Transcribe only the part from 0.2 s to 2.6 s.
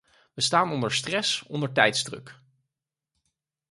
We staan onder stress, onder tijdsdruk.